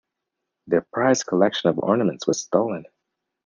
Their 0.65 0.81
prized 0.81 1.27
collection 1.27 1.69
of 1.69 1.77
ornaments 1.77 2.25
was 2.25 2.41
stolen. 2.41 2.85